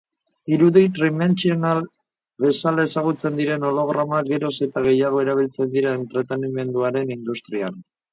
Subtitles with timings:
[0.55, 1.81] Irudi tridimentsional
[2.45, 7.79] bezala ezagutzen diren hologramak geroz eta gehiago erabiltzen dira entretenimenduaren industrian.